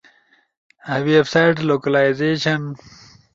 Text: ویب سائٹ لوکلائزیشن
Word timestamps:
ویب 1.05 1.25
سائٹ 1.33 1.55
لوکلائزیشن 1.67 2.61